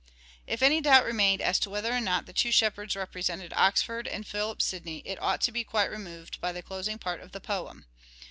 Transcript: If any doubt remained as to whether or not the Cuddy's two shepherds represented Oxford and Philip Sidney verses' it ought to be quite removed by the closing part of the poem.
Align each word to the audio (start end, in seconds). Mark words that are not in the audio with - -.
If 0.47 0.63
any 0.63 0.81
doubt 0.81 1.05
remained 1.05 1.43
as 1.43 1.59
to 1.59 1.69
whether 1.69 1.95
or 1.95 1.99
not 2.01 2.25
the 2.25 2.33
Cuddy's 2.33 2.41
two 2.41 2.51
shepherds 2.53 2.95
represented 2.95 3.53
Oxford 3.55 4.07
and 4.07 4.25
Philip 4.25 4.59
Sidney 4.59 5.03
verses' 5.03 5.11
it 5.13 5.21
ought 5.21 5.41
to 5.41 5.51
be 5.51 5.63
quite 5.63 5.91
removed 5.91 6.41
by 6.41 6.51
the 6.51 6.63
closing 6.63 6.97
part 6.97 7.21
of 7.21 7.33
the 7.33 7.39
poem. 7.39 7.85